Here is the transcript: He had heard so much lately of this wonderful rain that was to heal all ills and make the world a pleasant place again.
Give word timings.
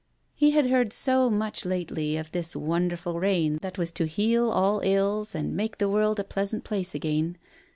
He 0.33 0.49
had 0.49 0.65
heard 0.65 0.93
so 0.93 1.29
much 1.29 1.63
lately 1.63 2.17
of 2.17 2.31
this 2.31 2.55
wonderful 2.55 3.19
rain 3.19 3.59
that 3.61 3.77
was 3.77 3.91
to 3.91 4.07
heal 4.07 4.49
all 4.49 4.81
ills 4.83 5.35
and 5.35 5.55
make 5.55 5.77
the 5.77 5.87
world 5.89 6.19
a 6.19 6.23
pleasant 6.23 6.63
place 6.63 6.95
again. 6.95 7.37